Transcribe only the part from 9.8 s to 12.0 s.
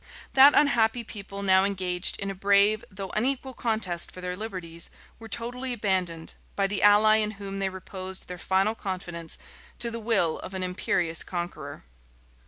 the will of an imperious conqueror.